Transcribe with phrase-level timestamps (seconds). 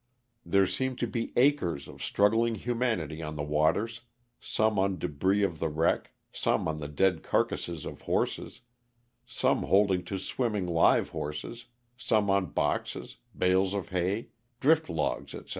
[0.43, 4.01] There seemed to be acres of struggling humanity on the waters,
[4.39, 8.61] some on debris of the wreck, some on the dead carcasses of horses,
[9.27, 11.65] some holding to swimming live horses,
[11.97, 14.29] some on boxes, bales of hay,
[14.59, 15.49] drift logs, etc.